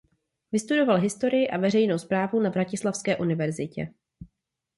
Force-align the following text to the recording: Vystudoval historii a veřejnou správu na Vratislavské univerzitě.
Vystudoval 0.51 0.97
historii 0.99 1.49
a 1.49 1.57
veřejnou 1.57 1.97
správu 1.97 2.39
na 2.39 2.49
Vratislavské 2.49 3.17
univerzitě. 3.17 3.93